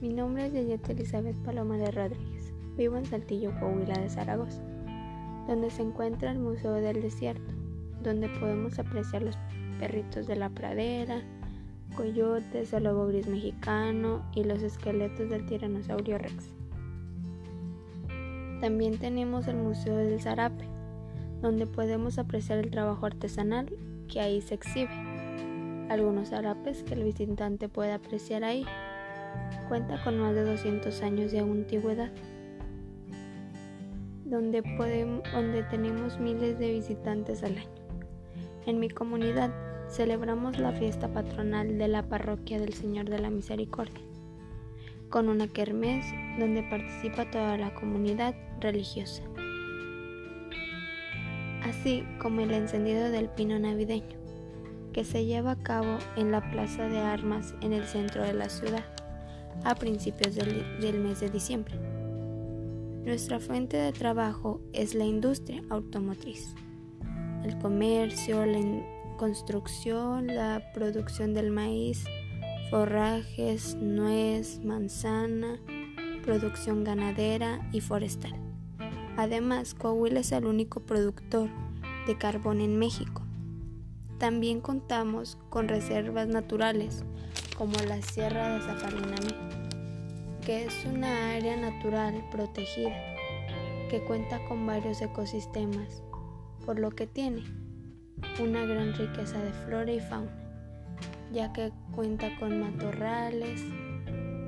Mi 0.00 0.08
nombre 0.08 0.46
es 0.46 0.52
Yayet 0.52 0.88
Elizabeth 0.90 1.36
Palomares 1.44 1.94
Rodríguez. 1.94 2.52
Vivo 2.76 2.96
en 2.96 3.06
Saltillo, 3.06 3.52
Coahuila 3.60 3.96
de 3.96 4.10
Zaragoza, 4.10 4.60
donde 5.46 5.70
se 5.70 5.82
encuentra 5.82 6.32
el 6.32 6.40
Museo 6.40 6.72
del 6.72 7.00
Desierto, 7.00 7.54
donde 8.02 8.28
podemos 8.28 8.80
apreciar 8.80 9.22
los 9.22 9.38
perritos 9.78 10.26
de 10.26 10.34
la 10.34 10.48
pradera, 10.50 11.22
coyotes, 11.94 12.72
el 12.72 12.84
lobo 12.84 13.06
gris 13.06 13.28
mexicano 13.28 14.28
y 14.34 14.42
los 14.42 14.60
esqueletos 14.60 15.30
del 15.30 15.46
tiranosaurio 15.46 16.18
rex. 16.18 16.52
También 18.60 18.98
tenemos 18.98 19.46
el 19.46 19.56
Museo 19.56 19.98
del 19.98 20.20
Zarape, 20.20 20.64
donde 21.42 21.68
podemos 21.68 22.18
apreciar 22.18 22.58
el 22.58 22.72
trabajo 22.72 23.06
artesanal 23.06 23.72
que 24.08 24.20
ahí 24.20 24.40
se 24.40 24.54
exhibe. 24.54 24.90
Algunos 25.90 26.30
zarapes 26.30 26.82
que 26.82 26.94
el 26.94 27.04
visitante 27.04 27.68
puede 27.68 27.92
apreciar 27.92 28.42
ahí. 28.42 28.66
Cuenta 29.68 30.02
con 30.02 30.18
más 30.18 30.34
de 30.34 30.44
200 30.44 31.02
años 31.02 31.32
de 31.32 31.40
antigüedad, 31.40 32.10
donde, 34.24 34.62
donde 35.32 35.62
tenemos 35.64 36.18
miles 36.18 36.58
de 36.58 36.72
visitantes 36.72 37.42
al 37.42 37.58
año. 37.58 37.68
En 38.66 38.80
mi 38.80 38.88
comunidad 38.88 39.50
celebramos 39.88 40.58
la 40.58 40.72
fiesta 40.72 41.08
patronal 41.08 41.78
de 41.78 41.88
la 41.88 42.02
parroquia 42.08 42.58
del 42.60 42.74
Señor 42.74 43.08
de 43.10 43.18
la 43.18 43.30
Misericordia, 43.30 44.04
con 45.10 45.28
una 45.28 45.48
kermés 45.48 46.04
donde 46.38 46.62
participa 46.62 47.30
toda 47.30 47.56
la 47.56 47.74
comunidad 47.74 48.34
religiosa 48.60 49.22
así 51.68 52.04
como 52.20 52.40
el 52.40 52.52
encendido 52.52 53.10
del 53.10 53.28
pino 53.28 53.58
navideño, 53.58 54.16
que 54.92 55.04
se 55.04 55.24
lleva 55.24 55.52
a 55.52 55.62
cabo 55.62 55.98
en 56.16 56.32
la 56.32 56.50
Plaza 56.50 56.88
de 56.88 56.98
Armas 56.98 57.54
en 57.60 57.72
el 57.72 57.84
centro 57.84 58.22
de 58.22 58.34
la 58.34 58.48
ciudad 58.48 58.84
a 59.64 59.74
principios 59.74 60.34
del, 60.34 61.00
mes 61.00 61.20
de 61.20 61.30
diciembre. 61.30 61.78
Nuestra 63.04 63.40
fuente 63.40 63.76
de 63.76 63.92
trabajo 63.92 64.60
es 64.72 64.94
la 64.94 65.04
industria 65.04 65.62
automotriz, 65.70 66.54
el 67.44 67.58
comercio, 67.58 68.44
la 68.44 69.16
construcción, 69.16 70.26
la 70.26 70.62
producción 70.74 71.34
del 71.34 71.50
maíz, 71.50 72.04
forrajes, 72.70 73.76
nuez, 73.76 74.62
manzana, 74.64 75.58
producción 76.22 76.84
ganadera 76.84 77.68
y 77.72 77.80
forestal. 77.80 78.34
Además, 79.16 79.74
Coahuila 79.74 80.20
es 80.20 80.32
el 80.32 80.44
único 80.44 80.80
productor 80.80 81.48
de 82.06 82.16
carbón 82.18 82.60
en 82.60 82.78
México. 82.78 83.22
También 84.18 84.60
contamos 84.60 85.38
con 85.48 85.68
reservas 85.68 86.28
naturales 86.28 87.04
como 87.58 87.74
la 87.88 88.00
Sierra 88.00 88.54
de 88.54 88.60
Zapalinamé, 88.60 89.34
que 90.46 90.66
es 90.66 90.84
una 90.84 91.34
área 91.34 91.56
natural 91.56 92.24
protegida 92.30 92.94
que 93.90 94.00
cuenta 94.06 94.38
con 94.46 94.64
varios 94.64 95.02
ecosistemas, 95.02 96.04
por 96.64 96.78
lo 96.78 96.92
que 96.92 97.08
tiene 97.08 97.42
una 98.40 98.64
gran 98.64 98.94
riqueza 98.94 99.42
de 99.42 99.52
flora 99.64 99.90
y 99.90 99.98
fauna, 99.98 100.30
ya 101.32 101.52
que 101.52 101.72
cuenta 101.96 102.30
con 102.38 102.60
matorrales 102.60 103.60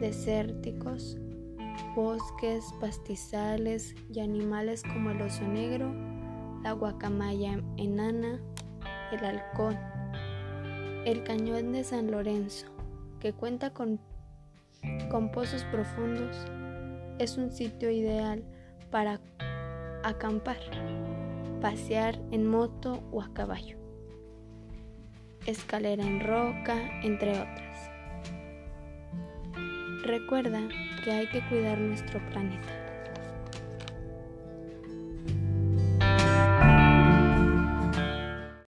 desérticos, 0.00 1.16
bosques, 1.94 2.64
pastizales 2.80 3.94
y 4.12 4.18
animales 4.18 4.82
como 4.82 5.12
el 5.12 5.22
oso 5.22 5.46
negro, 5.46 5.94
la 6.64 6.72
guacamaya 6.72 7.60
enana, 7.76 8.40
el 9.12 9.24
halcón, 9.24 9.78
el 11.04 11.22
cañón 11.22 11.70
de 11.70 11.84
San 11.84 12.10
Lorenzo, 12.10 12.75
que 13.20 13.32
cuenta 13.32 13.70
con, 13.70 14.00
con 15.10 15.30
pozos 15.30 15.64
profundos, 15.64 16.36
es 17.18 17.36
un 17.36 17.50
sitio 17.50 17.90
ideal 17.90 18.44
para 18.90 19.20
acampar, 20.02 20.58
pasear 21.60 22.18
en 22.30 22.46
moto 22.46 23.02
o 23.10 23.22
a 23.22 23.32
caballo, 23.32 23.78
escalera 25.46 26.04
en 26.04 26.20
roca, 26.20 27.00
entre 27.02 27.30
otras. 27.32 27.90
Recuerda 30.04 30.60
que 31.04 31.10
hay 31.10 31.26
que 31.28 31.46
cuidar 31.48 31.78
nuestro 31.78 32.20
planeta. 32.30 32.85